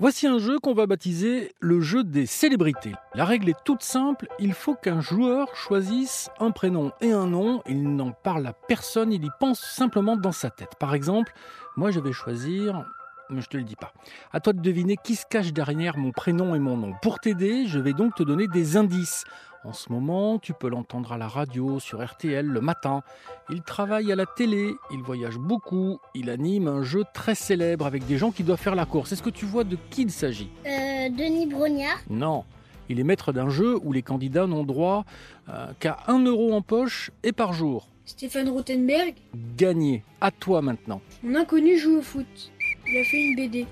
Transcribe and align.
Voici 0.00 0.28
un 0.28 0.38
jeu 0.38 0.60
qu'on 0.60 0.74
va 0.74 0.86
baptiser 0.86 1.56
le 1.58 1.80
jeu 1.80 2.04
des 2.04 2.24
célébrités. 2.24 2.92
La 3.16 3.24
règle 3.24 3.48
est 3.48 3.64
toute 3.64 3.82
simple, 3.82 4.28
il 4.38 4.52
faut 4.52 4.76
qu'un 4.76 5.00
joueur 5.00 5.56
choisisse 5.56 6.30
un 6.38 6.52
prénom 6.52 6.92
et 7.00 7.10
un 7.10 7.26
nom, 7.26 7.64
il 7.66 7.96
n'en 7.96 8.12
parle 8.12 8.46
à 8.46 8.52
personne, 8.52 9.12
il 9.12 9.24
y 9.24 9.30
pense 9.40 9.60
simplement 9.60 10.16
dans 10.16 10.30
sa 10.30 10.50
tête. 10.50 10.76
Par 10.78 10.94
exemple, 10.94 11.32
moi 11.76 11.90
je 11.90 11.98
vais 11.98 12.12
choisir 12.12 12.84
mais 13.30 13.42
je 13.42 13.48
te 13.48 13.56
le 13.56 13.64
dis 13.64 13.76
pas. 13.76 13.92
À 14.32 14.40
toi 14.40 14.52
de 14.52 14.60
deviner 14.60 14.96
qui 14.96 15.14
se 15.14 15.26
cache 15.26 15.52
derrière 15.52 15.98
mon 15.98 16.12
prénom 16.12 16.54
et 16.54 16.58
mon 16.58 16.76
nom. 16.76 16.94
Pour 17.02 17.18
t'aider, 17.18 17.66
je 17.66 17.78
vais 17.78 17.92
donc 17.92 18.14
te 18.14 18.22
donner 18.22 18.48
des 18.48 18.76
indices. 18.76 19.24
En 19.64 19.72
ce 19.72 19.90
moment, 19.92 20.38
tu 20.38 20.52
peux 20.52 20.68
l'entendre 20.68 21.12
à 21.12 21.18
la 21.18 21.26
radio, 21.26 21.80
sur 21.80 22.04
RTL 22.04 22.46
le 22.46 22.60
matin. 22.60 23.02
Il 23.50 23.62
travaille 23.62 24.12
à 24.12 24.16
la 24.16 24.24
télé, 24.24 24.72
il 24.92 25.02
voyage 25.02 25.36
beaucoup, 25.36 25.98
il 26.14 26.30
anime 26.30 26.68
un 26.68 26.82
jeu 26.82 27.02
très 27.12 27.34
célèbre 27.34 27.84
avec 27.84 28.06
des 28.06 28.18
gens 28.18 28.30
qui 28.30 28.44
doivent 28.44 28.60
faire 28.60 28.76
la 28.76 28.86
course. 28.86 29.12
Est-ce 29.12 29.22
que 29.22 29.30
tu 29.30 29.46
vois 29.46 29.64
de 29.64 29.76
qui 29.90 30.02
il 30.02 30.10
s'agit? 30.12 30.50
Euh, 30.64 31.08
Denis 31.10 31.46
Brognard 31.46 31.98
Non. 32.08 32.44
Il 32.88 33.00
est 33.00 33.04
maître 33.04 33.32
d'un 33.32 33.50
jeu 33.50 33.78
où 33.82 33.92
les 33.92 34.02
candidats 34.02 34.46
n'ont 34.46 34.64
droit 34.64 35.04
euh, 35.48 35.66
qu'à 35.80 35.98
1 36.06 36.24
euro 36.24 36.54
en 36.54 36.62
poche 36.62 37.10
et 37.22 37.32
par 37.32 37.52
jour. 37.52 37.88
Stéphane 38.06 38.48
Rothenberg? 38.48 39.14
Gagné. 39.56 40.04
À 40.20 40.30
toi 40.30 40.62
maintenant. 40.62 41.02
Mon 41.22 41.34
inconnu 41.34 41.76
joue 41.76 41.98
au 41.98 42.02
foot. 42.02 42.52
Il 42.86 42.98
a 42.98 43.04
fait 43.04 43.18
une 43.22 43.36
BD. 43.36 43.66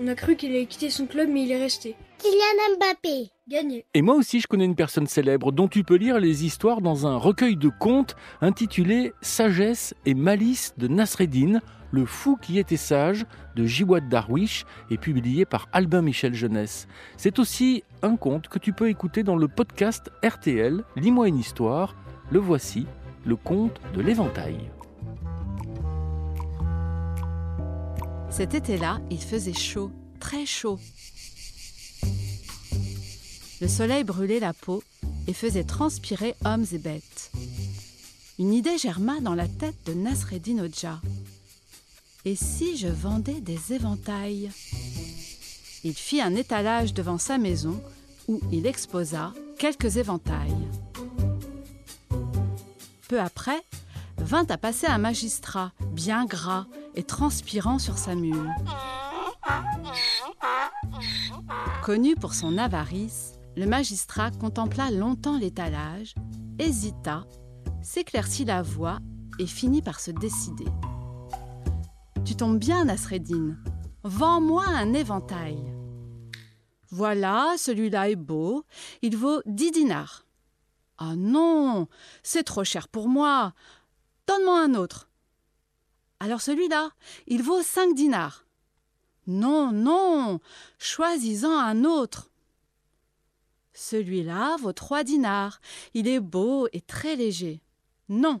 On 0.00 0.08
a 0.08 0.14
cru 0.14 0.36
qu'il 0.36 0.50
allait 0.50 0.66
quitter 0.66 0.90
son 0.90 1.06
club, 1.06 1.28
mais 1.30 1.42
il 1.42 1.52
est 1.52 1.62
resté. 1.62 1.96
Kylian 2.18 2.76
Mbappé. 2.78 3.30
Gagné. 3.48 3.84
Et 3.94 4.02
moi 4.02 4.14
aussi, 4.14 4.40
je 4.40 4.46
connais 4.46 4.64
une 4.64 4.76
personne 4.76 5.06
célèbre 5.06 5.52
dont 5.52 5.68
tu 5.68 5.84
peux 5.84 5.96
lire 5.96 6.18
les 6.18 6.44
histoires 6.44 6.80
dans 6.80 7.06
un 7.06 7.16
recueil 7.16 7.56
de 7.56 7.68
contes 7.68 8.16
intitulé 8.40 9.12
Sagesse 9.20 9.94
et 10.06 10.14
malice 10.14 10.74
de 10.78 10.88
Nasreddin, 10.88 11.60
le 11.90 12.06
fou 12.06 12.38
qui 12.40 12.58
était 12.58 12.76
sage 12.76 13.26
de 13.54 13.66
Jiwad 13.66 14.08
Darwish 14.08 14.64
et 14.90 14.96
publié 14.96 15.44
par 15.44 15.68
Albin 15.72 16.00
Michel 16.00 16.34
Jeunesse. 16.34 16.88
C'est 17.16 17.38
aussi 17.38 17.84
un 18.02 18.16
conte 18.16 18.48
que 18.48 18.58
tu 18.58 18.72
peux 18.72 18.88
écouter 18.88 19.22
dans 19.24 19.36
le 19.36 19.48
podcast 19.48 20.10
RTL 20.24 20.84
Lis-moi 20.96 21.28
une 21.28 21.38
histoire. 21.38 21.96
Le 22.30 22.38
voici, 22.38 22.86
le 23.26 23.36
conte 23.36 23.78
de 23.94 24.00
l'éventail. 24.00 24.70
Cet 28.32 28.54
été-là, 28.54 28.98
il 29.10 29.20
faisait 29.20 29.52
chaud, 29.52 29.90
très 30.18 30.46
chaud. 30.46 30.78
Le 33.60 33.68
soleil 33.68 34.04
brûlait 34.04 34.40
la 34.40 34.54
peau 34.54 34.82
et 35.26 35.34
faisait 35.34 35.64
transpirer 35.64 36.34
hommes 36.46 36.64
et 36.72 36.78
bêtes. 36.78 37.30
Une 38.38 38.54
idée 38.54 38.78
germa 38.78 39.20
dans 39.20 39.34
la 39.34 39.48
tête 39.48 39.76
de 39.84 39.92
Nasreddin 39.92 40.60
Oja. 40.60 41.02
Et 42.24 42.34
si 42.34 42.78
je 42.78 42.88
vendais 42.88 43.42
des 43.42 43.74
éventails? 43.74 44.50
Il 45.84 45.92
fit 45.92 46.22
un 46.22 46.34
étalage 46.34 46.94
devant 46.94 47.18
sa 47.18 47.36
maison 47.36 47.82
où 48.28 48.40
il 48.50 48.66
exposa 48.66 49.34
quelques 49.58 49.98
éventails. 49.98 50.68
Peu 53.08 53.20
après, 53.20 53.62
vint 54.16 54.46
à 54.48 54.56
passer 54.56 54.86
un 54.86 54.98
magistrat, 54.98 55.72
bien 55.92 56.24
gras 56.24 56.66
et 56.94 57.02
transpirant 57.02 57.78
sur 57.78 57.98
sa 57.98 58.14
mule. 58.14 58.50
Connu 61.82 62.14
pour 62.14 62.34
son 62.34 62.58
avarice, 62.58 63.34
le 63.56 63.66
magistrat 63.66 64.30
contempla 64.30 64.90
longtemps 64.90 65.38
l'étalage, 65.38 66.14
hésita, 66.58 67.24
s'éclaircit 67.82 68.44
la 68.44 68.62
voix 68.62 68.98
et 69.38 69.46
finit 69.46 69.82
par 69.82 70.00
se 70.00 70.10
décider. 70.10 70.68
Tu 72.24 72.36
tombes 72.36 72.58
bien, 72.58 72.84
Nasreddin. 72.84 73.56
Vends-moi 74.04 74.64
un 74.66 74.92
éventail. 74.92 75.58
Voilà, 76.90 77.54
celui-là 77.56 78.10
est 78.10 78.16
beau. 78.16 78.64
Il 79.00 79.16
vaut 79.16 79.40
dix 79.46 79.70
dinars. 79.70 80.24
Ah 80.98 81.16
non, 81.16 81.88
c'est 82.22 82.44
trop 82.44 82.64
cher 82.64 82.88
pour 82.88 83.08
moi. 83.08 83.54
Donne-moi 84.26 84.62
un 84.62 84.74
autre. 84.74 85.08
Alors 86.22 86.40
celui-là, 86.40 86.90
il 87.26 87.42
vaut 87.42 87.62
cinq 87.62 87.96
dinars. 87.96 88.46
Non, 89.26 89.72
non, 89.72 90.38
choisis-en 90.78 91.58
un 91.58 91.82
autre. 91.82 92.30
Celui-là 93.74 94.56
vaut 94.58 94.72
trois 94.72 95.02
dinars. 95.02 95.60
Il 95.94 96.06
est 96.06 96.20
beau 96.20 96.68
et 96.72 96.80
très 96.80 97.16
léger. 97.16 97.60
Non. 98.08 98.40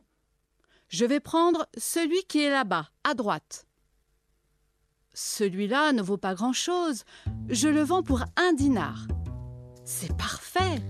Je 0.86 1.04
vais 1.04 1.18
prendre 1.18 1.66
celui 1.76 2.22
qui 2.28 2.42
est 2.42 2.50
là-bas, 2.50 2.88
à 3.02 3.14
droite. 3.14 3.66
Celui-là 5.12 5.92
ne 5.92 6.02
vaut 6.02 6.18
pas 6.18 6.36
grand-chose. 6.36 7.02
Je 7.48 7.66
le 7.66 7.82
vends 7.82 8.04
pour 8.04 8.22
un 8.36 8.52
dinar. 8.52 9.08
C'est 9.84 10.16
parfait. 10.16 10.80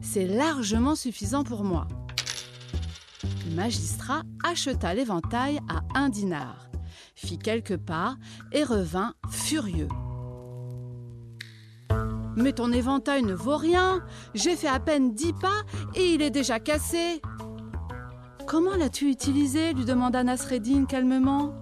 C'est 0.00 0.26
largement 0.26 0.94
suffisant 0.94 1.42
pour 1.42 1.64
moi. 1.64 1.88
Le 3.22 3.54
magistrat 3.54 4.22
acheta 4.44 4.92
l'éventail 4.94 5.60
à 5.68 5.98
un 5.98 6.08
dinar, 6.08 6.68
fit 7.14 7.38
quelques 7.38 7.76
pas 7.76 8.16
et 8.52 8.64
revint 8.64 9.14
furieux. 9.30 9.88
Mais 12.36 12.52
ton 12.52 12.70
éventail 12.70 13.22
ne 13.22 13.32
vaut 13.32 13.56
rien. 13.56 14.04
J'ai 14.34 14.56
fait 14.56 14.68
à 14.68 14.78
peine 14.78 15.14
dix 15.14 15.32
pas 15.32 15.62
et 15.94 16.12
il 16.14 16.20
est 16.20 16.30
déjà 16.30 16.60
cassé. 16.60 17.22
Comment 18.46 18.76
l'as-tu 18.76 19.10
utilisé? 19.10 19.72
lui 19.72 19.86
demanda 19.86 20.22
Nasreddin 20.22 20.84
calmement. 20.84 21.54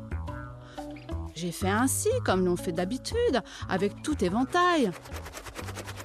J'ai 1.35 1.53
fait 1.53 1.71
ainsi, 1.71 2.09
comme 2.25 2.45
l'on 2.45 2.57
fait 2.57 2.73
d'habitude, 2.73 3.43
avec 3.69 4.03
tout 4.03 4.23
éventail, 4.25 4.91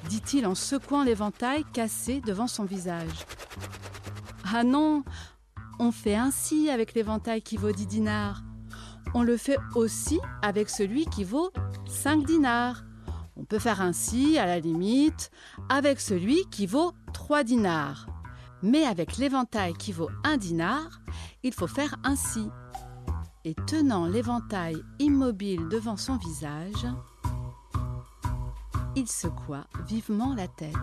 dit-il 0.07 0.45
en 0.45 0.55
secouant 0.55 1.03
l'éventail 1.03 1.63
cassé 1.73 2.21
devant 2.21 2.47
son 2.47 2.63
visage. 2.63 3.25
Ah 4.53 4.63
non, 4.63 5.03
on 5.79 5.91
fait 5.91 6.15
ainsi 6.15 6.69
avec 6.69 6.93
l'éventail 6.93 7.41
qui 7.41 7.57
vaut 7.57 7.71
10 7.71 7.87
dinars. 7.87 8.43
On 9.13 9.23
le 9.23 9.37
fait 9.37 9.57
aussi 9.75 10.19
avec 10.41 10.69
celui 10.69 11.05
qui 11.05 11.23
vaut 11.23 11.51
5 11.87 12.25
dinars. 12.25 12.83
On 13.37 13.45
peut 13.45 13.59
faire 13.59 13.81
ainsi, 13.81 14.37
à 14.37 14.45
la 14.45 14.59
limite, 14.59 15.31
avec 15.69 15.99
celui 15.99 16.43
qui 16.51 16.67
vaut 16.67 16.91
3 17.13 17.43
dinars. 17.43 18.07
Mais 18.61 18.83
avec 18.83 19.17
l'éventail 19.17 19.73
qui 19.73 19.93
vaut 19.93 20.09
1 20.25 20.37
dinar, 20.37 20.99
il 21.43 21.53
faut 21.53 21.67
faire 21.67 21.95
ainsi. 22.03 22.49
Et 23.45 23.55
tenant 23.67 24.05
l'éventail 24.05 24.75
immobile 24.99 25.69
devant 25.69 25.95
son 25.95 26.17
visage, 26.17 26.85
il 28.95 29.07
secoua 29.07 29.65
vivement 29.87 30.35
la 30.35 30.49
tête. 30.49 30.75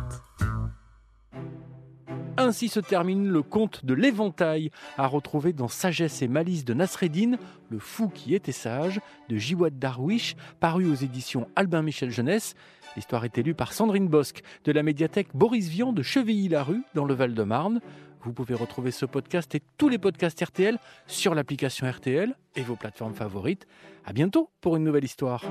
Ainsi 2.39 2.69
se 2.69 2.81
termine 2.81 3.29
le 3.29 3.43
conte 3.43 3.85
de 3.85 3.95
l'éventail, 3.95 4.71
à 4.99 5.07
retrouver 5.07 5.53
dans 5.53 5.69
Sagesse 5.69 6.23
et 6.23 6.29
malice 6.29 6.65
de 6.65 6.75
Nasreddin, 6.75 7.37
le 7.71 7.79
fou 7.79 8.09
qui 8.09 8.35
était 8.35 8.53
sage, 8.53 9.01
de 9.29 9.37
Jiwad 9.37 9.79
Darwish, 9.79 10.37
paru 10.61 10.91
aux 10.91 10.95
éditions 10.95 11.49
Albin 11.57 11.83
Michel 11.83 12.11
Jeunesse. 12.11 12.55
L'histoire 12.95 13.25
est 13.25 13.39
élue 13.39 13.55
par 13.55 13.73
Sandrine 13.73 14.09
Bosque 14.09 14.43
de 14.65 14.73
la 14.73 14.83
médiathèque 14.83 15.29
Boris 15.35 15.69
Vian 15.69 15.93
de 15.93 16.03
Chevilly-la-Rue, 16.03 16.83
dans 16.95 17.05
le 17.05 17.15
Val-de-Marne. 17.15 17.81
Vous 18.23 18.33
pouvez 18.33 18.55
retrouver 18.55 18.91
ce 18.91 19.07
podcast 19.07 19.55
et 19.55 19.63
tous 19.79 19.89
les 19.89 19.99
podcasts 19.99 20.43
RTL 20.43 20.79
sur 21.07 21.35
l'application 21.35 21.89
RTL 21.89 22.35
et 22.57 22.63
vos 22.63 22.77
plateformes 22.77 23.15
favorites. 23.15 23.67
À 24.05 24.13
bientôt 24.13 24.51
pour 24.61 24.77
une 24.77 24.85
nouvelle 24.85 25.05
histoire. 25.05 25.45